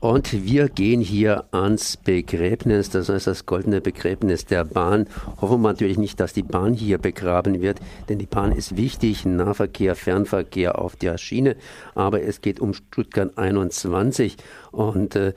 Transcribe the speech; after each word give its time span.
Und 0.00 0.46
wir 0.46 0.70
gehen 0.70 1.02
hier 1.02 1.44
ans 1.50 1.98
Begräbnis, 1.98 2.88
das 2.88 3.10
heißt 3.10 3.26
das 3.26 3.44
goldene 3.44 3.82
Begräbnis 3.82 4.46
der 4.46 4.64
Bahn. 4.64 5.06
Hoffen 5.42 5.60
wir 5.60 5.68
natürlich 5.68 5.98
nicht, 5.98 6.18
dass 6.20 6.32
die 6.32 6.42
Bahn 6.42 6.72
hier 6.72 6.96
begraben 6.96 7.60
wird, 7.60 7.80
denn 8.08 8.18
die 8.18 8.24
Bahn 8.24 8.50
ist 8.50 8.78
wichtig, 8.78 9.26
Nahverkehr, 9.26 9.94
Fernverkehr 9.94 10.78
auf 10.78 10.96
der 10.96 11.18
Schiene. 11.18 11.54
Aber 11.94 12.22
es 12.22 12.40
geht 12.40 12.60
um 12.60 12.72
Stuttgart 12.72 13.36
21 13.36 14.38
und 14.72 15.16
äh, 15.16 15.34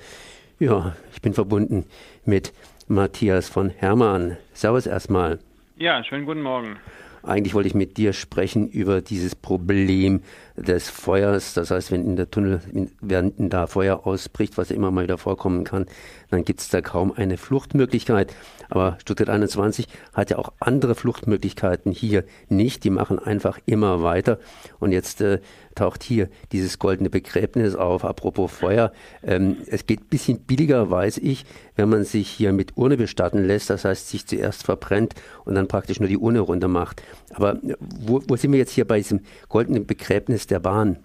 ja, 0.59 0.95
ich 1.13 1.21
bin 1.21 1.33
verbunden 1.33 1.85
mit 2.23 2.53
Matthias 2.87 3.49
von 3.49 3.69
Hermann. 3.69 4.37
Servus 4.53 4.87
erstmal. 4.87 5.39
Ja, 5.75 6.01
schönen 6.05 6.25
guten 6.25 6.41
Morgen. 6.41 6.77
Eigentlich 7.23 7.53
wollte 7.53 7.67
ich 7.67 7.73
mit 7.73 7.95
dir 7.95 8.11
sprechen 8.11 8.67
über 8.67 9.01
dieses 9.01 9.33
Problem 9.33 10.21
des 10.57 10.89
Feuers. 10.89 11.53
Das 11.53 11.71
heißt, 11.71 11.91
wenn 11.91 12.05
in 12.05 12.15
der 12.17 12.29
Tunnel, 12.29 12.59
während 12.99 13.35
da 13.53 13.65
Feuer 13.67 14.05
ausbricht, 14.05 14.57
was 14.57 14.71
immer 14.71 14.91
mal 14.91 15.03
wieder 15.03 15.17
vorkommen 15.17 15.63
kann, 15.63 15.85
dann 16.29 16.43
gibt 16.43 16.59
es 16.59 16.67
da 16.67 16.81
kaum 16.81 17.13
eine 17.13 17.37
Fluchtmöglichkeit. 17.37 18.35
Aber 18.69 18.97
Stuttgart 18.99 19.29
21 19.29 19.87
hat 20.13 20.31
ja 20.31 20.37
auch 20.37 20.51
andere 20.59 20.95
Fluchtmöglichkeiten 20.95 21.93
hier 21.93 22.25
nicht. 22.49 22.83
Die 22.83 22.89
machen 22.89 23.19
einfach 23.19 23.57
immer 23.65 24.03
weiter. 24.03 24.37
Und 24.79 24.91
jetzt 24.91 25.21
äh, 25.21 25.39
taucht 25.75 26.03
hier 26.03 26.29
dieses 26.51 26.79
goldene 26.79 27.09
Begräbnis 27.09 27.75
auf. 27.75 28.05
Apropos 28.05 28.51
Feuer. 28.51 28.91
Ähm, 29.23 29.57
es 29.67 29.85
geht 29.85 30.01
ein 30.01 30.09
bisschen 30.09 30.39
billiger, 30.39 30.89
weiß 30.89 31.17
ich, 31.17 31.45
wenn 31.75 31.89
man 31.89 32.03
sich 32.03 32.29
hier 32.29 32.53
mit 32.53 32.77
Urne 32.77 32.97
bestatten 32.97 33.43
lässt. 33.45 33.69
Das 33.69 33.85
heißt, 33.85 34.09
sich 34.09 34.25
zuerst 34.25 34.63
verbrennt 34.63 35.15
und 35.45 35.55
dann 35.55 35.67
praktisch 35.67 35.99
nur 35.99 36.09
die 36.09 36.17
Urne 36.17 36.39
runter 36.39 36.67
macht. 36.67 37.01
Aber 37.33 37.59
wo, 37.79 38.21
wo 38.27 38.35
sind 38.35 38.51
wir 38.51 38.59
jetzt 38.59 38.71
hier 38.71 38.85
bei 38.85 38.97
diesem 38.97 39.21
goldenen 39.49 39.85
Begräbnis 39.85 40.47
der 40.47 40.59
Bahn? 40.59 40.97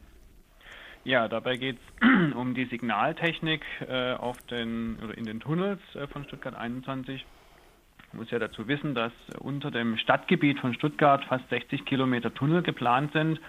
Ja, 1.04 1.26
dabei 1.26 1.56
geht 1.56 1.78
es 1.78 2.34
um 2.34 2.54
die 2.54 2.66
Signaltechnik 2.66 3.62
äh, 3.88 4.12
auf 4.12 4.36
den, 4.50 4.98
oder 5.02 5.16
in 5.16 5.24
den 5.24 5.40
Tunnels 5.40 5.80
äh, 5.94 6.06
von 6.06 6.24
Stuttgart 6.24 6.54
21. 6.54 7.24
Ich 8.08 8.14
muss 8.14 8.30
ja 8.30 8.38
dazu 8.38 8.68
wissen, 8.68 8.94
dass 8.94 9.12
unter 9.38 9.70
dem 9.70 9.96
Stadtgebiet 9.98 10.60
von 10.60 10.74
Stuttgart 10.74 11.24
fast 11.24 11.48
60 11.50 11.84
Kilometer 11.84 12.32
Tunnel 12.32 12.62
geplant 12.62 13.12
sind, 13.12 13.40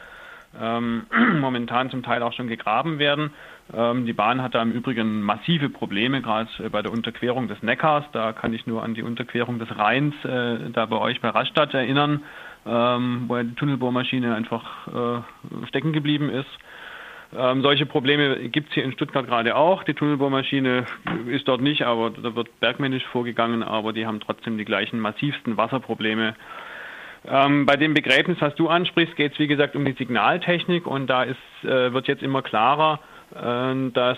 ähm, 0.60 1.06
momentan 1.40 1.90
zum 1.90 2.04
Teil 2.04 2.24
auch 2.24 2.34
schon 2.34 2.48
gegraben 2.48 3.00
werden. 3.00 3.32
Ähm, 3.74 4.06
die 4.06 4.14
Bahn 4.14 4.42
hat 4.42 4.56
da 4.56 4.62
im 4.62 4.72
Übrigen 4.72 5.22
massive 5.22 5.70
Probleme, 5.70 6.22
gerade 6.22 6.50
äh, 6.60 6.70
bei 6.70 6.82
der 6.82 6.92
Unterquerung 6.92 7.48
des 7.48 7.62
Neckars. 7.62 8.06
Da 8.12 8.34
kann 8.34 8.54
ich 8.54 8.66
nur 8.66 8.84
an 8.84 8.94
die 8.94 9.04
Unterquerung 9.04 9.60
des 9.60 9.78
Rheins 9.78 10.16
äh, 10.26 10.70
da 10.72 10.86
bei 10.86 10.98
euch 10.98 11.22
bei 11.22 11.30
Rastatt 11.30 11.74
erinnern, 11.74 12.24
ähm, 12.66 13.26
wo 13.28 13.38
die 13.38 13.56
Tunnelbohrmaschine 13.56 14.34
einfach 14.34 14.88
äh, 14.88 15.68
stecken 15.68 15.94
geblieben 15.94 16.30
ist. 16.30 16.50
Ähm, 17.38 17.62
solche 17.62 17.86
Probleme 17.86 18.50
gibt 18.50 18.70
es 18.70 18.74
hier 18.74 18.84
in 18.84 18.92
Stuttgart 18.94 19.28
gerade 19.28 19.56
auch. 19.56 19.84
Die 19.84 19.94
Tunnelbohrmaschine 19.94 20.86
ist 21.28 21.48
dort 21.48 21.62
nicht, 21.62 21.84
aber 21.84 22.10
da 22.10 22.36
wird 22.36 22.60
bergmännisch 22.60 23.06
vorgegangen, 23.06 23.62
aber 23.62 23.94
die 23.94 24.08
haben 24.08 24.20
trotzdem 24.20 24.58
die 24.58 24.66
gleichen 24.66 25.00
massivsten 25.00 25.56
Wasserprobleme. 25.56 26.34
Ähm, 27.28 27.66
bei 27.66 27.76
dem 27.76 27.94
Begräbnis, 27.94 28.38
was 28.40 28.56
du 28.56 28.70
ansprichst, 28.70 29.16
geht 29.16 29.34
es 29.34 29.40
wie 29.40 29.48
gesagt 29.48 29.76
um 29.76 29.86
die 29.86 29.94
Signaltechnik 29.94 30.88
und 30.88 31.08
da 31.08 31.24
ist, 31.24 31.38
äh, 31.64 31.94
wird 31.94 32.08
jetzt 32.08 32.24
immer 32.24 32.42
klarer, 32.42 33.00
äh, 33.36 33.92
dass 33.92 34.18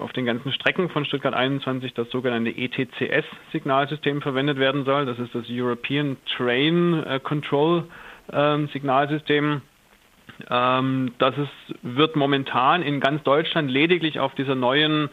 auf 0.00 0.12
den 0.12 0.26
ganzen 0.26 0.52
Strecken 0.52 0.88
von 0.88 1.04
Stuttgart 1.04 1.34
21 1.34 1.94
das 1.94 2.08
sogenannte 2.10 2.50
ETCS-Signalsystem 2.50 4.22
verwendet 4.22 4.58
werden 4.58 4.84
soll. 4.84 5.06
Das 5.06 5.18
ist 5.18 5.34
das 5.34 5.46
European 5.48 6.16
Train 6.36 7.04
äh, 7.04 7.20
Control 7.20 7.84
ähm, 8.32 8.68
Signalsystem. 8.72 9.62
Ähm, 10.50 11.12
das 11.18 11.36
ist, 11.38 11.74
wird 11.82 12.16
momentan 12.16 12.82
in 12.82 13.00
ganz 13.00 13.22
Deutschland 13.22 13.70
lediglich 13.70 14.20
auf 14.20 14.34
dieser 14.34 14.54
neuen 14.54 15.08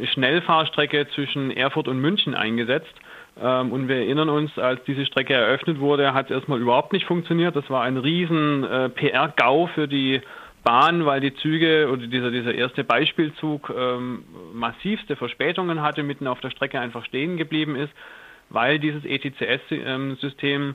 Schnellfahrstrecke 0.00 1.08
zwischen 1.14 1.50
Erfurt 1.50 1.88
und 1.88 2.00
München 2.00 2.34
eingesetzt. 2.34 2.94
Ähm, 3.40 3.72
und 3.72 3.88
wir 3.88 3.96
erinnern 3.96 4.28
uns, 4.28 4.58
als 4.58 4.82
diese 4.84 5.06
Strecke 5.06 5.34
eröffnet 5.34 5.80
wurde, 5.80 6.14
hat 6.14 6.26
es 6.26 6.36
erstmal 6.36 6.60
überhaupt 6.60 6.92
nicht 6.92 7.06
funktioniert. 7.06 7.54
Das 7.56 7.68
war 7.70 7.82
ein 7.82 7.96
riesen 7.96 8.64
äh, 8.64 8.88
PR-GAU 8.88 9.68
für 9.68 9.88
die 9.88 10.20
Bahn, 10.64 11.06
weil 11.06 11.20
die 11.20 11.34
Züge 11.34 11.88
oder 11.90 12.06
dieser, 12.06 12.30
dieser 12.30 12.54
erste 12.54 12.84
Beispielzug 12.84 13.72
ähm, 13.76 14.24
massivste 14.52 15.16
Verspätungen 15.16 15.82
hatte, 15.82 16.02
mitten 16.02 16.26
auf 16.26 16.40
der 16.40 16.50
Strecke 16.50 16.80
einfach 16.80 17.04
stehen 17.04 17.36
geblieben 17.36 17.76
ist, 17.76 17.92
weil 18.50 18.78
dieses 18.78 19.04
ETCS-System 19.04 20.62
ähm, 20.62 20.74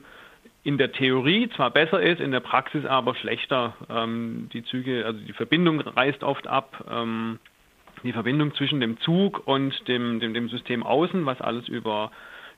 in 0.64 0.78
der 0.78 0.92
Theorie 0.92 1.50
zwar 1.50 1.70
besser 1.70 2.00
ist, 2.00 2.20
in 2.20 2.32
der 2.32 2.40
Praxis 2.40 2.86
aber 2.86 3.14
schlechter. 3.14 3.74
Ähm, 3.90 4.48
die 4.52 4.64
Züge, 4.64 5.04
also 5.04 5.20
die 5.20 5.34
Verbindung 5.34 5.80
reißt 5.80 6.24
oft 6.24 6.46
ab. 6.46 6.84
Ähm, 6.90 7.38
die 8.02 8.12
Verbindung 8.12 8.54
zwischen 8.54 8.80
dem 8.80 8.98
Zug 9.00 9.46
und 9.46 9.86
dem, 9.88 10.20
dem, 10.20 10.34
dem 10.34 10.48
System 10.48 10.82
außen, 10.82 11.24
was 11.26 11.40
alles 11.40 11.68
über, 11.68 12.10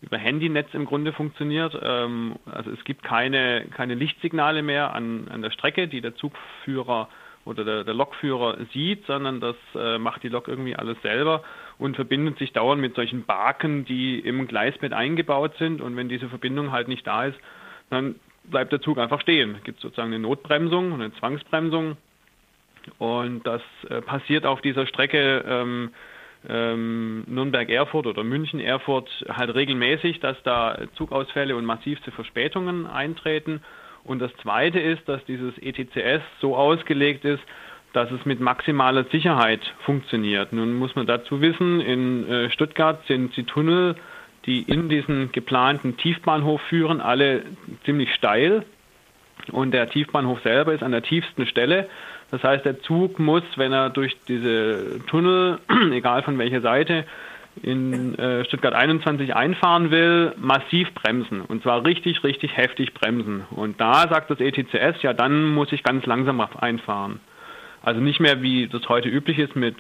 über 0.03 0.19
Handynetz 0.19 0.69
im 0.73 0.85
Grunde 0.85 1.13
funktioniert. 1.13 1.79
Ähm, 1.83 2.37
also 2.47 2.71
es 2.71 2.83
gibt 2.85 3.03
keine, 3.03 3.67
keine 3.75 3.95
Lichtsignale 3.95 4.63
mehr 4.63 4.95
an, 4.95 5.29
an 5.29 5.43
der 5.43 5.51
Strecke, 5.51 5.89
die 5.89 6.01
der 6.01 6.15
Zugführer 6.17 7.09
oder 7.45 7.65
der, 7.65 7.85
der 7.85 7.95
Lokführer 7.95 8.59
sieht, 8.73 9.07
sondern 9.07 9.41
das 9.41 9.57
äh, 9.75 9.99
macht 9.99 10.23
die 10.23 10.29
Lok 10.29 10.49
irgendwie 10.49 10.75
alles 10.77 11.01
selber 11.03 11.45
und 11.79 11.95
verbindet 11.95 12.39
sich 12.39 12.53
dauernd 12.53 12.81
mit 12.81 12.95
solchen 12.97 13.25
Baken, 13.25 13.85
die 13.85 14.19
im 14.19 14.47
Gleisbett 14.49 14.93
eingebaut 14.93 15.53
sind. 15.59 15.81
Und 15.81 15.97
wenn 15.97 16.09
diese 16.09 16.29
Verbindung 16.29 16.73
halt 16.73 16.89
nicht 16.89 17.07
da 17.07 17.25
ist, 17.25 17.39
dann 17.89 18.17
bleibt 18.45 18.73
der 18.73 18.81
Zug 18.81 18.99
einfach 18.99 19.21
stehen. 19.21 19.55
Es 19.57 19.65
gibt 19.65 19.81
sozusagen 19.81 20.13
eine 20.13 20.19
Notbremsung, 20.19 20.93
eine 20.93 21.13
Zwangsbremsung. 21.15 21.97
Und 22.99 23.47
das 23.47 23.63
äh, 23.89 24.01
passiert 24.01 24.47
auf 24.47 24.61
dieser 24.61 24.87
Strecke 24.87 25.45
ähm, 25.47 25.91
ähm, 26.49 27.25
Nürnberg-Erfurt 27.27 28.07
oder 28.07 28.25
München-Erfurt 28.25 29.09
halt 29.29 29.55
regelmäßig, 29.55 30.21
dass 30.21 30.41
da 30.43 30.79
Zugausfälle 30.97 31.57
und 31.57 31.65
massivste 31.65 32.11
Verspätungen 32.11 32.87
eintreten. 32.87 33.63
Und 34.05 34.21
das 34.21 34.31
Zweite 34.43 34.79
ist, 34.79 35.09
dass 35.09 35.25
dieses 35.25 35.59
ETCS 35.59 36.23
so 36.41 36.57
ausgelegt 36.57 37.25
ist, 37.25 37.43
dass 37.93 38.11
es 38.11 38.25
mit 38.25 38.41
maximaler 38.41 39.05
Sicherheit 39.05 39.61
funktioniert. 39.85 40.53
Nun 40.53 40.75
muss 40.75 40.95
man 40.95 41.07
dazu 41.07 41.41
wissen, 41.41 41.81
in 41.81 42.29
äh, 42.29 42.51
Stuttgart 42.51 43.05
sind 43.07 43.37
die 43.37 43.45
Tunnel 43.45 43.97
die 44.47 44.63
in 44.63 44.89
diesen 44.89 45.33
geplanten 45.33 45.97
Tiefbahnhof 45.97 46.61
führen, 46.63 47.01
alle 47.01 47.43
ziemlich 47.85 48.15
steil. 48.15 48.65
Und 49.53 49.73
der 49.73 49.91
Tiefbahnhof 49.91 50.41
selber 50.43 50.73
ist 50.73 50.83
an 50.83 50.93
der 50.93 51.03
tiefsten 51.03 51.47
Stelle. 51.47 51.89
Das 52.31 52.43
heißt, 52.43 52.65
der 52.65 52.81
Zug 52.81 53.19
muss, 53.19 53.45
wenn 53.57 53.73
er 53.73 53.91
durch 53.91 54.17
diese 54.27 55.01
Tunnel, 55.07 55.59
egal 55.93 56.23
von 56.23 56.39
welcher 56.39 56.61
Seite, 56.61 57.05
in 57.63 58.19
äh, 58.19 58.45
Stuttgart 58.45 58.75
21 58.75 59.35
einfahren 59.35 59.91
will, 59.91 60.35
massiv 60.37 60.93
bremsen. 60.95 61.41
Und 61.41 61.63
zwar 61.63 61.85
richtig, 61.85 62.23
richtig 62.23 62.57
heftig 62.57 62.93
bremsen. 62.93 63.45
Und 63.51 63.81
da 63.81 64.09
sagt 64.09 64.31
das 64.31 64.41
ETCS, 64.41 65.03
ja, 65.03 65.15
dann 65.15 65.45
muss 65.55 65.73
ich 65.73 65.83
ganz 65.83 66.05
langsam 66.07 66.41
einfahren. 66.41 67.21
Also 67.83 68.01
nicht 68.01 68.21
mehr, 68.21 68.43
wie 68.43 68.67
das 68.67 68.89
heute 68.89 69.09
üblich 69.09 69.39
ist, 69.39 69.55
mit 69.57 69.77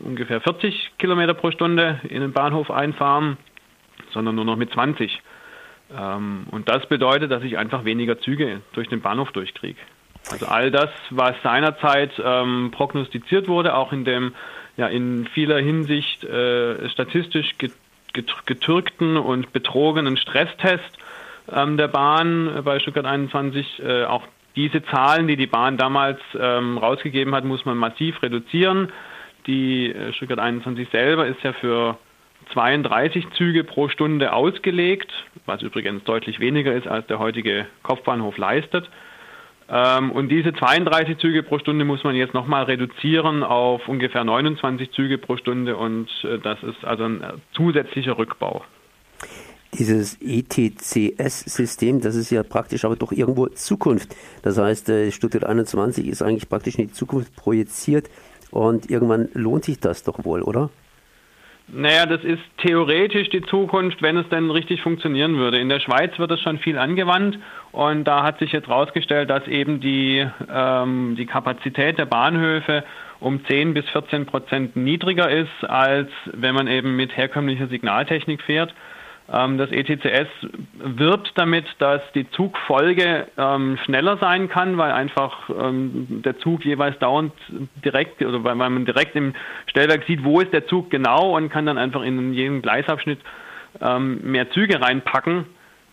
ungefähr 0.00 0.40
40 0.40 0.92
Kilometer 0.98 1.34
pro 1.34 1.50
Stunde 1.50 2.00
in 2.08 2.20
den 2.20 2.32
Bahnhof 2.32 2.70
einfahren, 2.70 3.38
sondern 4.12 4.34
nur 4.34 4.44
noch 4.44 4.56
mit 4.56 4.72
20. 4.72 5.20
Ähm, 5.96 6.46
und 6.50 6.68
das 6.68 6.86
bedeutet, 6.86 7.30
dass 7.30 7.42
ich 7.42 7.58
einfach 7.58 7.84
weniger 7.84 8.20
Züge 8.20 8.60
durch 8.72 8.88
den 8.88 9.00
Bahnhof 9.00 9.32
durchkriege. 9.32 9.80
Also 10.30 10.46
all 10.46 10.70
das, 10.70 10.90
was 11.10 11.34
seinerzeit 11.42 12.10
ähm, 12.22 12.70
prognostiziert 12.72 13.48
wurde, 13.48 13.74
auch 13.74 13.92
in 13.92 14.04
dem 14.04 14.34
ja 14.76 14.88
in 14.88 15.26
vieler 15.32 15.58
Hinsicht 15.58 16.24
äh, 16.24 16.88
statistisch 16.90 17.54
getürkten 18.12 19.16
und 19.16 19.52
betrogenen 19.52 20.16
Stresstest 20.16 20.98
ähm, 21.52 21.76
der 21.76 21.88
Bahn 21.88 22.62
bei 22.64 22.78
Stuttgart 22.80 23.06
21, 23.06 23.82
äh, 23.82 24.04
auch 24.04 24.22
diese 24.56 24.82
Zahlen, 24.84 25.28
die 25.28 25.36
die 25.36 25.46
Bahn 25.46 25.76
damals 25.76 26.18
ähm, 26.38 26.78
rausgegeben 26.78 27.34
hat, 27.34 27.44
muss 27.44 27.64
man 27.64 27.76
massiv 27.76 28.22
reduzieren. 28.22 28.90
Die 29.46 29.92
äh, 29.92 30.12
Stuttgart 30.14 30.38
21 30.38 30.88
selber 30.90 31.26
ist 31.26 31.42
ja 31.42 31.52
für 31.52 31.98
32 32.52 33.30
Züge 33.36 33.64
pro 33.64 33.88
Stunde 33.88 34.32
ausgelegt, 34.32 35.12
was 35.44 35.62
übrigens 35.62 36.04
deutlich 36.04 36.40
weniger 36.40 36.72
ist, 36.72 36.86
als 36.86 37.06
der 37.06 37.18
heutige 37.18 37.66
Kopfbahnhof 37.82 38.38
leistet. 38.38 38.88
Ähm, 39.68 40.12
und 40.12 40.28
diese 40.28 40.52
32 40.52 41.18
Züge 41.18 41.42
pro 41.42 41.58
Stunde 41.58 41.84
muss 41.84 42.04
man 42.04 42.14
jetzt 42.14 42.34
nochmal 42.34 42.64
reduzieren 42.64 43.42
auf 43.42 43.88
ungefähr 43.88 44.22
29 44.22 44.92
Züge 44.92 45.18
pro 45.18 45.36
Stunde 45.36 45.76
und 45.76 46.08
äh, 46.24 46.38
das 46.38 46.62
ist 46.62 46.84
also 46.84 47.04
ein 47.04 47.24
zusätzlicher 47.52 48.16
Rückbau. 48.16 48.62
Dieses 49.74 50.18
ETCS-System, 50.22 52.00
das 52.00 52.14
ist 52.14 52.30
ja 52.30 52.42
praktisch 52.44 52.84
aber 52.84 52.96
doch 52.96 53.12
irgendwo 53.12 53.48
Zukunft. 53.48 54.14
Das 54.42 54.56
heißt, 54.56 54.88
äh, 54.88 55.10
Stuttgart 55.10 55.44
21 55.44 56.06
ist 56.06 56.22
eigentlich 56.22 56.48
praktisch 56.48 56.76
in 56.76 56.86
die 56.86 56.92
Zukunft 56.92 57.34
projiziert 57.34 58.08
und 58.52 58.88
irgendwann 58.88 59.28
lohnt 59.34 59.64
sich 59.64 59.80
das 59.80 60.04
doch 60.04 60.24
wohl, 60.24 60.42
oder? 60.42 60.70
Naja, 61.68 62.06
das 62.06 62.22
ist 62.22 62.42
theoretisch 62.58 63.28
die 63.30 63.42
Zukunft, 63.42 64.00
wenn 64.00 64.16
es 64.16 64.28
denn 64.28 64.50
richtig 64.50 64.82
funktionieren 64.82 65.36
würde. 65.36 65.58
In 65.58 65.68
der 65.68 65.80
Schweiz 65.80 66.16
wird 66.16 66.30
es 66.30 66.40
schon 66.40 66.58
viel 66.58 66.78
angewandt 66.78 67.38
und 67.72 68.04
da 68.04 68.22
hat 68.22 68.38
sich 68.38 68.52
jetzt 68.52 68.68
herausgestellt, 68.68 69.30
dass 69.30 69.48
eben 69.48 69.80
die, 69.80 70.24
ähm, 70.48 71.16
die 71.18 71.26
Kapazität 71.26 71.98
der 71.98 72.06
Bahnhöfe 72.06 72.84
um 73.18 73.44
10 73.46 73.74
bis 73.74 73.84
14 73.90 74.26
Prozent 74.26 74.76
niedriger 74.76 75.28
ist, 75.28 75.64
als 75.64 76.08
wenn 76.26 76.54
man 76.54 76.68
eben 76.68 76.94
mit 76.94 77.16
herkömmlicher 77.16 77.66
Signaltechnik 77.66 78.42
fährt. 78.42 78.72
Ähm, 79.32 79.58
das 79.58 79.70
ETCS 79.72 80.28
wirbt 80.78 81.32
damit, 81.34 81.66
dass 81.78 82.00
die 82.14 82.30
Zugfolge 82.30 83.26
ähm, 83.36 83.76
schneller 83.84 84.18
sein 84.18 84.48
kann, 84.48 84.78
weil 84.78 84.92
einfach 84.92 85.50
ähm, 85.50 86.22
der 86.24 86.38
Zug 86.38 86.64
jeweils 86.64 86.98
dauernd 87.00 87.32
direkt 87.84 88.22
oder 88.22 88.44
weil 88.44 88.54
man 88.54 88.84
direkt 88.84 89.16
im 89.16 89.34
Stellwerk 89.66 90.04
sieht, 90.06 90.22
wo 90.22 90.40
ist 90.40 90.52
der 90.52 90.66
Zug 90.66 90.90
genau 90.90 91.36
und 91.36 91.50
kann 91.50 91.66
dann 91.66 91.78
einfach 91.78 92.02
in 92.02 92.32
jeden 92.32 92.62
Gleisabschnitt 92.62 93.20
mehr 93.78 94.50
Züge 94.52 94.80
reinpacken. 94.80 95.44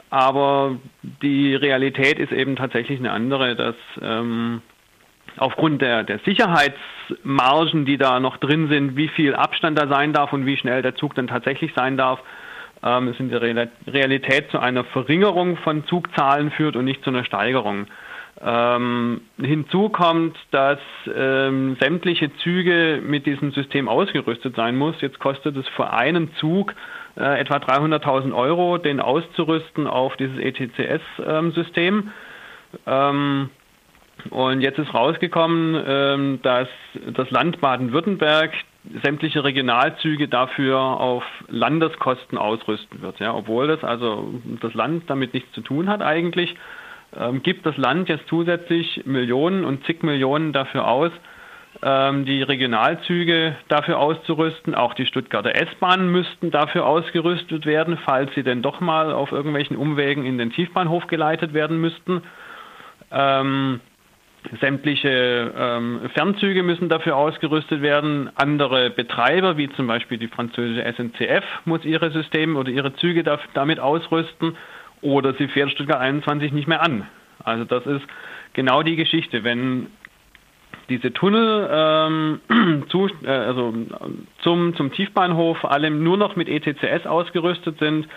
Aber 0.10 0.78
die 1.22 1.54
Realität 1.54 2.18
ist 2.18 2.32
eben 2.32 2.56
tatsächlich 2.56 2.98
eine 2.98 3.12
andere, 3.12 3.58
dass 3.58 3.76
aufgrund 5.36 5.82
der, 5.82 6.04
der 6.04 6.20
Sicherheitsmargen, 6.20 7.86
die 7.86 7.98
da 7.98 8.22
noch 8.22 8.38
drin 8.38 8.70
sind, 8.70 8.96
wie 8.96 9.10
viel 9.10 9.36
Abstand 9.36 9.78
da 9.78 9.90
sein 9.90 10.14
darf 10.14 10.32
und 10.32 10.46
wie 10.46 10.56
schnell 10.56 10.82
der 10.82 10.96
Zug 10.96 11.14
dann 11.16 11.28
tatsächlich 11.28 11.74
sein 11.76 11.98
darf, 11.98 12.22
ähm, 12.84 13.08
es 13.08 13.20
in 13.20 13.30
der 13.30 13.42
Realität 13.42 14.52
zu 14.52 14.60
einer 14.60 14.84
Verringerung 14.84 15.58
von 15.58 15.86
Zugzahlen 15.86 16.52
führt 16.52 16.76
und 16.76 16.86
nicht 16.86 17.04
zu 17.04 17.10
einer 17.10 17.24
Steigerung. 17.24 17.88
Ähm, 18.42 19.22
hinzu 19.40 19.90
kommt, 19.90 20.36
dass 20.52 20.80
ähm, 21.16 21.78
sämtliche 21.80 22.36
Züge 22.38 23.02
mit 23.04 23.26
diesem 23.26 23.52
System 23.52 23.88
ausgerüstet 23.88 24.56
sein 24.56 24.76
muss. 24.76 25.00
Jetzt 25.02 25.20
kostet 25.20 25.56
es 25.56 25.68
für 25.70 25.92
einen 25.92 26.34
Zug 26.36 26.74
äh, 27.16 27.40
etwa 27.40 27.58
300.000 27.58 28.34
Euro, 28.34 28.80
den 28.80 29.00
auszurüsten 29.00 29.88
auf 29.88 30.18
dieses 30.18 30.38
ETCS-System. 30.40 32.12
Ähm, 32.88 33.50
und 34.30 34.62
jetzt 34.62 34.80
ist 34.80 34.94
rausgekommen, 34.94 35.82
ähm, 35.86 36.40
dass 36.42 36.68
das 37.14 37.30
Land 37.32 37.62
Baden-Württemberg 37.62 38.52
sämtliche 39.04 39.44
Regionalzüge 39.44 40.28
dafür 40.28 40.80
auf 40.80 41.24
Landeskosten 41.48 42.38
ausrüsten 42.38 43.02
wird. 43.02 43.20
Ja, 43.20 43.34
obwohl 43.34 43.68
das 43.68 43.84
also 43.84 44.34
das 44.62 44.74
Land 44.74 45.10
damit 45.10 45.34
nichts 45.34 45.52
zu 45.54 45.62
tun 45.62 45.90
hat 45.90 46.02
eigentlich, 46.02 46.56
ähm, 47.18 47.44
gibt 47.44 47.66
das 47.66 47.78
Land 47.78 48.10
jetzt 48.10 48.28
zusätzlich 48.28 49.04
Millionen 49.06 49.64
und 49.64 49.86
zig 49.86 50.04
Millionen 50.04 50.52
dafür 50.52 50.88
aus, 50.88 51.12
ähm, 51.82 52.26
die 52.26 52.42
Regionalzüge 52.42 53.56
dafür 53.68 54.00
auszurüsten. 54.00 54.76
Auch 54.76 54.94
die 54.94 55.06
Stuttgarter 55.06 55.56
S-Bahnen 55.56 56.12
müssten 56.12 56.52
dafür 56.52 56.86
ausgerüstet 56.86 57.66
werden, 57.66 57.98
falls 58.04 58.34
sie 58.36 58.44
denn 58.44 58.62
doch 58.62 58.80
mal 58.80 59.12
auf 59.12 59.32
irgendwelchen 59.32 59.78
Umwegen 59.78 60.26
in 60.26 60.38
den 60.38 60.52
Tiefbahnhof 60.52 61.08
geleitet 61.08 61.54
werden 61.54 61.80
müssten. 61.80 62.22
Ähm, 63.12 63.80
Sämtliche 64.60 65.54
ähm, 65.58 66.02
Fernzüge 66.14 66.64
müssen 66.64 66.90
dafür 66.90 67.16
ausgerüstet 67.16 67.82
werden. 67.82 68.30
Andere 68.36 68.90
Betreiber, 68.90 69.58
wie 69.58 69.70
zum 69.70 69.88
Beispiel 69.88 70.18
die 70.18 70.28
französische 70.28 70.84
SNCF, 70.94 71.44
muss 71.66 71.86
ihre 71.86 72.12
Systeme 72.12 72.58
oder 72.60 72.70
ihre 72.70 72.94
Züge 72.96 73.24
da, 73.24 73.40
damit 73.54 73.80
ausrüsten 73.80 74.56
oder 75.02 75.34
sie 75.34 75.48
fährt 75.48 75.72
Stuttgart 75.72 76.00
21 76.00 76.52
nicht 76.52 76.68
mehr 76.68 76.82
an. 76.82 77.08
Also 77.44 77.66
das 77.66 77.86
ist 77.86 78.06
genau 78.54 78.84
die 78.84 78.96
Geschichte. 78.96 79.44
Wenn 79.44 79.88
diese 80.90 81.14
Tunnel 81.14 81.70
ähm, 81.72 82.84
zu, 82.90 83.10
äh, 83.24 83.30
also 83.30 83.74
zum, 84.42 84.76
zum 84.76 84.92
Tiefbahnhof 84.92 85.64
alle 85.66 85.90
nur 85.90 86.18
noch 86.18 86.36
mit 86.36 86.50
ETCS 86.50 87.06
ausgerüstet 87.06 87.80
sind, 87.80 88.08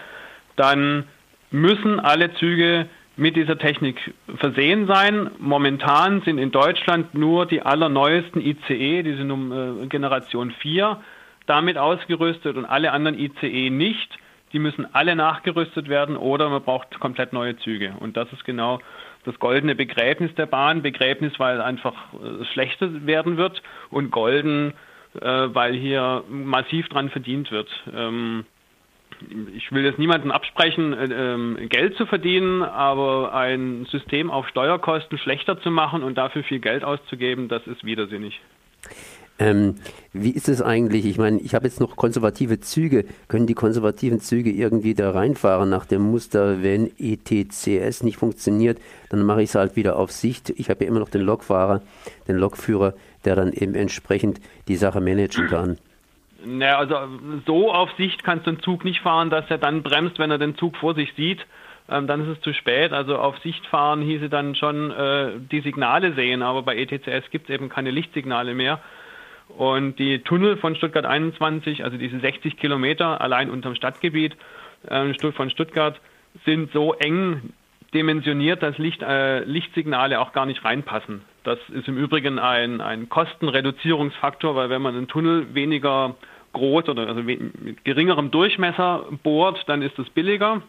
dann 0.57 1.05
müssen 1.51 2.01
alle 2.01 2.33
Züge 2.35 2.87
mit 3.17 3.37
dieser 3.37 3.59
Technik 3.59 4.15
versehen 4.37 4.87
sein. 4.87 5.31
Momentan 5.39 6.21
sind 6.23 6.39
in 6.39 6.51
Deutschland 6.51 7.15
nur 7.15 7.47
die 7.47 7.63
allerneuesten 7.63 8.41
ICE, 8.41 9.03
diese 9.03 9.23
äh, 9.23 9.87
Generation 9.87 10.51
4, 10.51 11.01
damit 11.47 11.79
ausgerüstet 11.79 12.57
und 12.57 12.67
alle 12.67 12.93
anderen 12.93 13.19
ICE 13.19 13.71
nicht. 13.71 14.19
Die 14.53 14.59
müssen 14.59 14.87
alle 14.95 15.17
nachgerüstet 15.17 15.89
werden 15.89 16.17
oder 16.17 16.49
man 16.49 16.63
braucht 16.63 17.01
komplett 17.01 17.33
neue 17.33 17.57
Züge. 17.59 17.95
Und 17.99 18.17
das 18.17 18.33
ist 18.33 18.45
genau 18.45 18.81
das 19.25 19.39
goldene 19.39 19.75
Begräbnis 19.75 20.35
der 20.35 20.47
Bahn. 20.47 20.83
Begräbnis, 20.83 21.33
weil 21.39 21.61
einfach 21.61 21.95
äh, 22.15 22.45
schlechter 22.53 23.07
werden 23.07 23.39
wird 23.39 23.63
und 23.91 24.11
golden, 24.11 24.75
äh, 25.21 25.49
weil 25.53 25.75
hier 25.75 26.23
massiv 26.29 26.89
dran 26.89 27.11
verdient 27.11 27.51
wird. 27.51 27.69
Ähm, 27.95 28.45
ich 29.55 29.73
will 29.73 29.85
jetzt 29.85 29.99
niemandem 29.99 30.31
absprechen, 30.31 30.93
äh, 30.93 31.07
ähm, 31.13 31.59
Geld 31.69 31.97
zu 31.97 32.07
verdienen, 32.07 32.63
aber 32.63 33.35
ein 33.35 33.87
System 33.91 34.31
auf 34.31 34.49
Steuerkosten 34.49 35.19
schlechter 35.19 35.61
zu 35.61 35.71
machen 35.71 36.03
und 36.03 36.17
dafür 36.17 36.43
viel 36.45 36.61
Geld 36.61 36.85
auszugeben, 36.85 37.49
das 37.49 37.67
ist 37.67 37.85
widersinnig. 37.85 38.41
Ähm, 39.39 39.75
wie 40.15 40.31
ist 40.31 40.49
es 40.49 40.63
eigentlich? 40.63 41.05
Ich 41.05 41.19
meine, 41.19 41.41
ich 41.41 41.55
habe 41.55 41.67
jetzt 41.67 41.81
noch 41.81 41.97
konservative 41.97 42.61
Züge. 42.61 43.05
Können 43.29 43.47
die 43.47 43.55
konservativen 43.55 44.21
Züge 44.21 44.51
irgendwie 44.51 44.95
da 44.95 45.11
reinfahren 45.11 45.69
nach 45.69 45.85
dem 45.85 46.03
Muster, 46.03 46.63
wenn 46.63 46.91
ETCS 46.99 48.03
nicht 48.03 48.17
funktioniert, 48.17 48.79
dann 49.11 49.23
mache 49.23 49.43
ich 49.43 49.51
es 49.51 49.55
halt 49.55 49.77
wieder 49.77 49.97
auf 49.97 50.11
Sicht. 50.11 50.51
Ich 50.51 50.71
habe 50.71 50.85
ja 50.85 50.91
immer 50.91 51.01
noch 51.01 51.11
den 51.11 51.21
Lokfahrer, 51.21 51.83
den 52.29 52.37
Lokführer, 52.37 52.95
der 53.25 53.37
dann 53.37 53.53
eben 53.53 53.75
entsprechend 53.75 54.41
die 54.69 54.77
Sache 54.77 55.01
managen 55.03 55.49
kann. 55.49 55.77
Naja, 56.45 56.79
also 56.79 56.97
so 57.47 57.73
auf 57.73 57.91
Sicht 57.97 58.23
kannst 58.23 58.47
du 58.47 58.53
den 58.53 58.61
Zug 58.61 58.85
nicht 58.85 59.01
fahren, 59.01 59.31
dass 59.31 59.49
er 59.49 59.59
dann 59.59 59.83
bremst, 59.83 60.19
wenn 60.19 60.31
er 60.31 60.39
den 60.39 60.57
Zug 60.57 60.77
vor 60.77 60.95
sich 60.95 61.13
sieht. 61.15 61.47
Ähm, 61.89 62.07
dann 62.07 62.23
ist 62.23 62.39
es 62.39 62.41
zu 62.43 62.53
spät. 62.53 62.93
Also 62.93 63.19
auf 63.19 63.39
Sicht 63.39 63.65
fahren 63.67 64.03
hieße 64.03 64.29
dann 64.29 64.55
schon 64.55 64.91
äh, 64.91 65.33
die 65.51 65.61
Signale 65.61 66.15
sehen, 66.15 66.43
aber 66.43 66.63
bei 66.63 66.77
ETCS 66.77 67.31
gibt 67.31 67.49
es 67.49 67.55
eben 67.55 67.69
keine 67.69 67.91
Lichtsignale 67.91 68.55
mehr. 68.55 68.81
Und 69.49 69.99
die 69.99 70.19
Tunnel 70.21 70.57
von 70.57 70.75
Stuttgart 70.75 71.07
21, 71.07 71.85
also 71.85 71.97
diese 71.97 72.19
60 72.19 72.57
Kilometer 72.57 73.21
allein 73.21 73.49
unterm 73.51 73.77
Stadtgebiet 73.77 74.37
äh, 74.89 75.33
von 75.33 75.51
Stuttgart, 75.51 76.01
sind 76.45 76.73
so 76.73 76.95
eng 76.95 77.53
dimensioniert, 77.97 78.63
dass 78.63 78.79
Licht, 78.79 79.03
äh, 79.03 79.45
Lichtsignale 79.45 80.21
auch 80.21 80.33
gar 80.33 80.47
nicht 80.47 80.65
reinpassen. 80.65 81.23
Das 81.45 81.59
ist 81.71 81.89
im 81.89 81.97
Übrigen 81.97 82.39
ein, 82.39 82.81
ein 82.81 83.09
Kostenreduzierungsfaktor, 83.09 84.55
weil 84.55 84.71
wenn 84.71 84.83
man 84.83 84.97
einen 84.97 85.09
Tunnel 85.09 85.55
weniger 85.55 86.15
groß 86.53 86.89
oder 86.89 87.09
also 87.09 87.23
mit 87.23 87.85
geringerem 87.85 88.31
Durchmesser 88.31 89.07
bohrt, 89.23 89.69
dann 89.69 89.83
ist 89.83 89.99
es 89.99 90.09
billiger. 90.11 90.63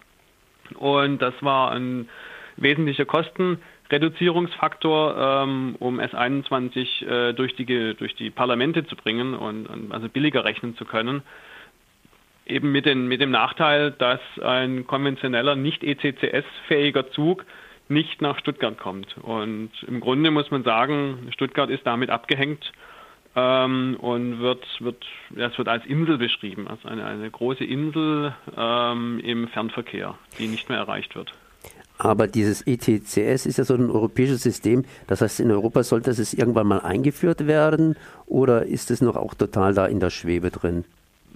Und 0.76 1.22
das 1.22 1.34
war 1.42 1.72
ein 1.72 2.10
wesentlicher 2.58 3.06
Kostenreduzierungsfaktor, 3.06 5.44
ähm, 5.44 5.76
um 5.80 6.00
S21 6.00 7.06
äh, 7.06 7.34
durch, 7.34 7.56
die, 7.56 7.96
durch 7.96 8.16
die 8.16 8.30
Parlamente 8.30 8.86
zu 8.86 8.96
bringen 8.96 9.34
und, 9.34 9.66
und 9.68 9.92
also 9.92 10.08
billiger 10.10 10.46
rechnen 10.46 10.76
zu 10.76 10.86
können. 10.86 11.24
Eben 12.48 12.72
mit, 12.72 12.86
den, 12.86 13.08
mit 13.08 13.22
dem 13.22 13.32
Nachteil, 13.32 13.92
dass 13.92 14.22
ein 14.42 14.88
konventioneller, 14.88 15.56
nicht 15.56 15.84
ECCS-fähiger 15.84 17.12
Zug 17.12 17.46
nicht 17.90 18.22
nach 18.22 18.40
Stuttgart 18.40 18.78
kommt. 18.78 19.18
Und 19.18 19.72
im 19.88 20.00
Grunde 20.00 20.32
muss 20.32 20.50
man 20.52 20.64
sagen, 20.64 21.28
Stuttgart 21.32 21.70
ist 21.70 21.86
damit 21.86 22.10
abgehängt 22.10 22.72
ähm, 23.36 23.98
und 24.00 24.40
wird, 24.40 24.66
wird, 24.80 25.06
ja, 25.36 25.48
es 25.48 25.58
wird 25.58 25.68
als 25.68 25.86
Insel 25.86 26.18
beschrieben, 26.18 26.68
als 26.68 26.86
eine, 26.86 27.06
eine 27.06 27.30
große 27.30 27.64
Insel 27.64 28.34
ähm, 28.56 29.20
im 29.24 29.48
Fernverkehr, 29.48 30.16
die 30.40 30.48
nicht 30.48 30.70
mehr 30.70 30.80
erreicht 30.80 31.16
wird. 31.16 31.34
Aber 32.00 32.28
dieses 32.28 32.62
ETCS 32.62 33.46
ist 33.46 33.58
ja 33.58 33.64
so 33.64 33.74
ein 33.74 33.90
europäisches 33.90 34.44
System. 34.44 34.86
Das 35.08 35.22
heißt, 35.22 35.40
in 35.40 35.52
Europa 35.52 35.82
sollte 35.84 36.12
es 36.12 36.34
irgendwann 36.34 36.68
mal 36.68 36.82
eingeführt 36.82 37.48
werden 37.48 37.96
oder 38.28 38.66
ist 38.66 38.92
es 38.92 39.02
noch 39.02 39.16
auch 39.16 39.34
total 39.34 39.74
da 39.74 39.88
in 39.88 40.00
der 40.00 40.12
Schwebe 40.12 40.52
drin? 40.52 40.86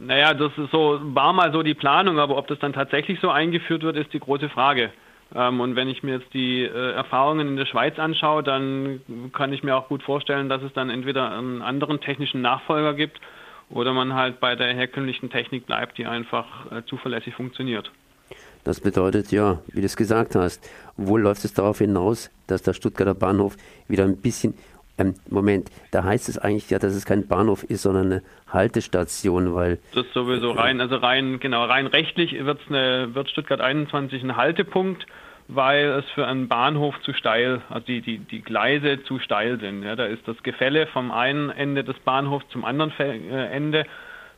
Naja, 0.03 0.33
das 0.33 0.51
ist 0.57 0.71
so, 0.71 0.99
war 1.01 1.31
mal 1.31 1.51
so 1.51 1.61
die 1.61 1.75
Planung, 1.75 2.17
aber 2.17 2.37
ob 2.37 2.47
das 2.47 2.57
dann 2.59 2.73
tatsächlich 2.73 3.19
so 3.19 3.29
eingeführt 3.29 3.83
wird, 3.83 3.97
ist 3.97 4.11
die 4.13 4.19
große 4.19 4.49
Frage. 4.49 4.91
Ähm, 5.35 5.59
und 5.59 5.75
wenn 5.75 5.87
ich 5.87 6.01
mir 6.01 6.17
jetzt 6.17 6.33
die 6.33 6.63
äh, 6.63 6.91
Erfahrungen 6.93 7.49
in 7.49 7.55
der 7.55 7.67
Schweiz 7.67 7.99
anschaue, 7.99 8.41
dann 8.41 9.01
kann 9.33 9.53
ich 9.53 9.63
mir 9.63 9.75
auch 9.75 9.87
gut 9.87 10.01
vorstellen, 10.01 10.49
dass 10.49 10.63
es 10.63 10.73
dann 10.73 10.89
entweder 10.89 11.31
einen 11.31 11.61
anderen 11.61 12.01
technischen 12.01 12.41
Nachfolger 12.41 12.95
gibt 12.95 13.19
oder 13.69 13.93
man 13.93 14.15
halt 14.15 14.39
bei 14.39 14.55
der 14.55 14.73
herkömmlichen 14.73 15.29
Technik 15.29 15.67
bleibt, 15.67 15.97
die 15.99 16.05
einfach 16.07 16.71
äh, 16.71 16.83
zuverlässig 16.87 17.35
funktioniert. 17.35 17.91
Das 18.63 18.79
bedeutet 18.79 19.31
ja, 19.31 19.59
wie 19.67 19.81
du 19.81 19.85
es 19.85 19.95
gesagt 19.95 20.35
hast, 20.35 20.69
wohl 20.97 21.21
läuft 21.21 21.45
es 21.45 21.53
darauf 21.53 21.77
hinaus, 21.77 22.29
dass 22.47 22.61
der 22.61 22.73
Stuttgarter 22.73 23.15
Bahnhof 23.15 23.55
wieder 23.87 24.03
ein 24.03 24.17
bisschen 24.17 24.55
ähm, 25.01 25.15
Moment, 25.29 25.69
da 25.91 26.03
heißt 26.03 26.29
es 26.29 26.37
eigentlich 26.37 26.69
ja, 26.69 26.79
dass 26.79 26.93
es 26.93 27.05
kein 27.05 27.27
Bahnhof 27.27 27.63
ist, 27.63 27.81
sondern 27.83 28.05
eine 28.05 28.23
Haltestation, 28.47 29.53
weil. 29.53 29.79
Das 29.93 30.05
ist 30.05 30.13
sowieso 30.13 30.51
rein, 30.51 30.79
also 30.81 30.95
rein, 30.95 31.39
genau, 31.39 31.65
rein 31.65 31.87
rechtlich 31.87 32.33
wird's 32.45 32.63
eine, 32.69 33.13
wird 33.13 33.29
Stuttgart 33.29 33.61
21 33.61 34.23
ein 34.23 34.35
Haltepunkt, 34.35 35.05
weil 35.47 35.85
es 35.87 36.05
für 36.11 36.27
einen 36.27 36.47
Bahnhof 36.47 36.99
zu 37.01 37.13
steil, 37.13 37.61
also 37.69 37.85
die, 37.85 38.01
die, 38.01 38.19
die 38.19 38.41
Gleise 38.41 39.03
zu 39.03 39.19
steil 39.19 39.59
sind. 39.59 39.83
Ja, 39.83 39.95
da 39.95 40.05
ist 40.05 40.27
das 40.27 40.41
Gefälle 40.43 40.87
vom 40.87 41.11
einen 41.11 41.49
Ende 41.49 41.83
des 41.83 41.97
Bahnhofs 41.99 42.47
zum 42.49 42.63
anderen 42.63 42.93
äh, 42.99 43.47
Ende 43.47 43.85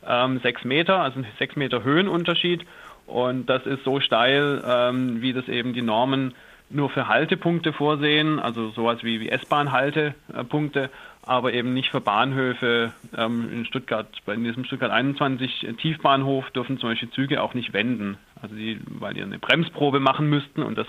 ähm, 0.06 0.40
sechs 0.42 0.64
Meter, 0.64 1.00
also 1.00 1.20
ein 1.20 1.26
sechs 1.38 1.56
Meter 1.56 1.84
Höhenunterschied. 1.84 2.64
Und 3.06 3.46
das 3.46 3.66
ist 3.66 3.84
so 3.84 4.00
steil, 4.00 4.62
ähm, 4.66 5.20
wie 5.20 5.34
das 5.34 5.46
eben 5.48 5.74
die 5.74 5.82
Normen 5.82 6.34
nur 6.70 6.90
für 6.90 7.08
Haltepunkte 7.08 7.72
vorsehen, 7.72 8.38
also 8.38 8.70
sowas 8.70 9.02
wie, 9.02 9.20
wie 9.20 9.28
S-Bahn-Haltepunkte, 9.28 10.90
aber 11.22 11.52
eben 11.52 11.74
nicht 11.74 11.90
für 11.90 12.00
Bahnhöfe. 12.00 12.92
Ähm, 13.16 13.50
in 13.52 13.64
Stuttgart, 13.66 14.08
bei 14.26 14.34
diesem 14.36 14.64
Stuttgart 14.64 14.90
21 14.90 15.66
Tiefbahnhof 15.78 16.50
dürfen 16.50 16.78
zum 16.78 16.90
Beispiel 16.90 17.10
Züge 17.10 17.42
auch 17.42 17.54
nicht 17.54 17.72
wenden, 17.72 18.16
also 18.40 18.54
die, 18.54 18.80
weil 18.86 19.14
die 19.14 19.22
eine 19.22 19.38
Bremsprobe 19.38 20.00
machen 20.00 20.28
müssten 20.28 20.62
und 20.62 20.76
das 20.76 20.86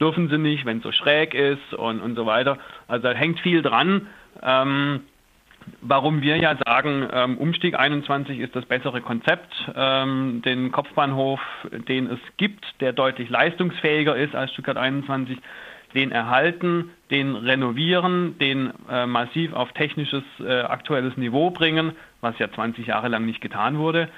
dürfen 0.00 0.28
sie 0.28 0.38
nicht, 0.38 0.64
wenn 0.64 0.78
es 0.78 0.82
so 0.82 0.92
schräg 0.92 1.34
ist 1.34 1.74
und, 1.74 2.00
und 2.00 2.16
so 2.16 2.26
weiter. 2.26 2.58
Also 2.88 3.08
da 3.08 3.14
hängt 3.14 3.40
viel 3.40 3.62
dran. 3.62 4.08
Ähm, 4.42 5.00
warum 5.80 6.22
wir 6.22 6.36
ja 6.36 6.56
sagen, 6.64 7.08
ähm, 7.12 7.38
Umstieg 7.38 7.78
21 7.78 8.38
ist 8.38 8.54
das 8.54 8.64
bessere 8.66 9.00
Konzept. 9.00 9.52
Ähm, 9.74 10.42
den 10.44 10.72
Kopfbahnhof, 10.72 11.40
den 11.88 12.10
es 12.10 12.20
gibt, 12.36 12.64
der 12.80 12.92
deutlich 12.92 13.30
leistungsfähiger 13.30 14.16
ist 14.16 14.34
als 14.34 14.52
Stuttgart 14.52 14.76
21, 14.76 15.38
den 15.94 16.10
erhalten, 16.10 16.90
den 17.10 17.36
renovieren, 17.36 18.36
den 18.38 18.72
äh, 18.90 19.06
massiv 19.06 19.52
auf 19.52 19.72
technisches 19.72 20.24
äh, 20.40 20.62
aktuelles 20.62 21.16
Niveau 21.16 21.50
bringen, 21.50 21.92
was 22.20 22.38
ja 22.38 22.50
20 22.50 22.86
Jahre 22.86 23.08
lang 23.08 23.24
nicht 23.24 23.40
getan 23.40 23.78
wurde. 23.78 24.08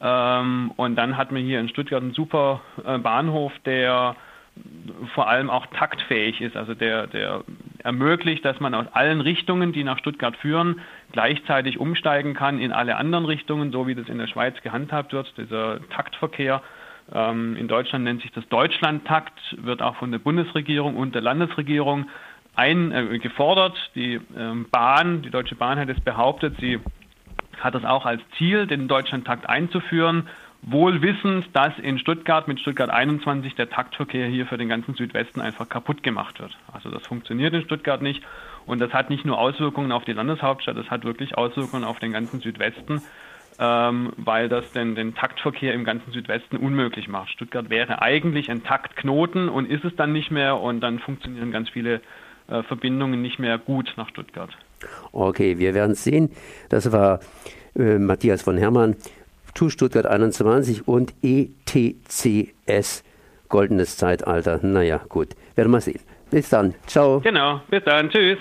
Ähm, 0.00 0.72
und 0.76 0.96
dann 0.96 1.16
hat 1.16 1.32
man 1.32 1.42
hier 1.42 1.58
in 1.58 1.68
Stuttgart 1.68 2.02
einen 2.02 2.12
super 2.12 2.60
äh, 2.84 2.98
Bahnhof, 2.98 3.52
der 3.64 4.14
vor 5.14 5.28
allem 5.28 5.50
auch 5.50 5.66
taktfähig 5.66 6.40
ist, 6.40 6.56
also 6.56 6.74
der, 6.74 7.06
der 7.06 7.44
ermöglicht, 7.86 8.44
dass 8.44 8.58
man 8.58 8.74
aus 8.74 8.86
allen 8.92 9.20
Richtungen, 9.20 9.72
die 9.72 9.84
nach 9.84 9.98
Stuttgart 9.98 10.36
führen, 10.36 10.80
gleichzeitig 11.12 11.78
umsteigen 11.78 12.34
kann 12.34 12.58
in 12.58 12.72
alle 12.72 12.96
anderen 12.96 13.24
Richtungen, 13.24 13.70
so 13.70 13.86
wie 13.86 13.94
das 13.94 14.08
in 14.08 14.18
der 14.18 14.26
Schweiz 14.26 14.60
gehandhabt 14.62 15.12
wird, 15.12 15.32
dieser 15.38 15.78
Taktverkehr. 15.90 16.62
Ähm, 17.14 17.56
in 17.56 17.68
Deutschland 17.68 18.04
nennt 18.04 18.22
sich 18.22 18.32
das 18.32 18.46
Deutschlandtakt, 18.48 19.38
wird 19.56 19.82
auch 19.82 19.94
von 19.96 20.10
der 20.10 20.18
Bundesregierung 20.18 20.96
und 20.96 21.14
der 21.14 21.22
Landesregierung 21.22 22.08
ein, 22.56 22.90
äh, 22.90 23.18
gefordert. 23.20 23.76
Die 23.94 24.20
ähm, 24.36 24.66
Bahn, 24.72 25.22
die 25.22 25.30
Deutsche 25.30 25.54
Bahn 25.54 25.78
hat 25.78 25.88
es 25.88 26.00
behauptet, 26.00 26.56
sie 26.58 26.80
hat 27.60 27.76
es 27.76 27.84
auch 27.84 28.04
als 28.04 28.20
Ziel, 28.36 28.66
den 28.66 28.88
Deutschlandtakt 28.88 29.48
einzuführen 29.48 30.28
wohl 30.62 31.02
wissend, 31.02 31.46
dass 31.52 31.78
in 31.78 31.98
Stuttgart 31.98 32.48
mit 32.48 32.60
Stuttgart 32.60 32.90
21 32.90 33.54
der 33.54 33.70
Taktverkehr 33.70 34.26
hier 34.26 34.46
für 34.46 34.58
den 34.58 34.68
ganzen 34.68 34.94
Südwesten 34.94 35.40
einfach 35.40 35.68
kaputt 35.68 36.02
gemacht 36.02 36.40
wird. 36.40 36.56
Also 36.72 36.90
das 36.90 37.06
funktioniert 37.06 37.54
in 37.54 37.62
Stuttgart 37.62 38.02
nicht 38.02 38.22
und 38.66 38.80
das 38.80 38.92
hat 38.92 39.10
nicht 39.10 39.24
nur 39.24 39.38
Auswirkungen 39.38 39.92
auf 39.92 40.04
die 40.04 40.12
Landeshauptstadt, 40.12 40.76
das 40.76 40.90
hat 40.90 41.04
wirklich 41.04 41.38
Auswirkungen 41.38 41.84
auf 41.84 42.00
den 42.00 42.12
ganzen 42.12 42.40
Südwesten, 42.40 43.02
ähm, 43.58 44.12
weil 44.16 44.48
das 44.48 44.72
den, 44.72 44.94
den 44.96 45.14
Taktverkehr 45.14 45.72
im 45.72 45.84
ganzen 45.84 46.12
Südwesten 46.12 46.56
unmöglich 46.56 47.08
macht. 47.08 47.30
Stuttgart 47.30 47.70
wäre 47.70 48.02
eigentlich 48.02 48.50
ein 48.50 48.64
Taktknoten 48.64 49.48
und 49.48 49.70
ist 49.70 49.84
es 49.84 49.94
dann 49.96 50.12
nicht 50.12 50.30
mehr 50.30 50.58
und 50.58 50.80
dann 50.80 50.98
funktionieren 50.98 51.52
ganz 51.52 51.68
viele 51.70 52.00
äh, 52.48 52.62
Verbindungen 52.64 53.22
nicht 53.22 53.38
mehr 53.38 53.58
gut 53.58 53.94
nach 53.96 54.08
Stuttgart. 54.08 54.50
Okay, 55.12 55.58
wir 55.58 55.74
werden 55.74 55.94
sehen. 55.94 56.30
Das 56.68 56.90
war 56.92 57.20
äh, 57.76 57.98
Matthias 57.98 58.42
von 58.42 58.58
Hermann 58.58 58.96
TU 59.56 59.70
Stuttgart 59.70 60.06
21 60.06 60.86
und 60.86 61.14
ETCS 61.22 63.02
Goldenes 63.48 63.96
Zeitalter. 63.96 64.60
Naja, 64.62 65.00
gut. 65.08 65.30
Werden 65.54 65.72
wir 65.72 65.80
sehen. 65.80 66.00
Bis 66.30 66.50
dann. 66.50 66.74
Ciao. 66.86 67.20
Genau. 67.20 67.60
Bis 67.70 67.82
dann. 67.84 68.10
Tschüss. 68.10 68.38